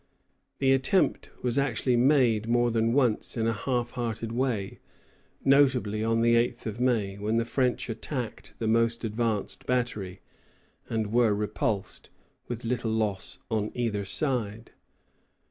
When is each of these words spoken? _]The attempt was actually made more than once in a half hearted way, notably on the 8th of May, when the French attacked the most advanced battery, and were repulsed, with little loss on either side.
_]The 0.57 0.71
attempt 0.71 1.29
was 1.43 1.59
actually 1.59 1.95
made 1.95 2.47
more 2.47 2.71
than 2.71 2.91
once 2.91 3.37
in 3.37 3.45
a 3.45 3.53
half 3.53 3.91
hearted 3.91 4.31
way, 4.31 4.79
notably 5.45 6.03
on 6.03 6.21
the 6.21 6.33
8th 6.33 6.65
of 6.65 6.79
May, 6.79 7.19
when 7.19 7.37
the 7.37 7.45
French 7.45 7.87
attacked 7.87 8.55
the 8.57 8.65
most 8.65 9.03
advanced 9.05 9.67
battery, 9.67 10.21
and 10.89 11.13
were 11.13 11.35
repulsed, 11.35 12.09
with 12.47 12.65
little 12.65 12.89
loss 12.91 13.37
on 13.51 13.71
either 13.75 14.03
side. 14.03 14.71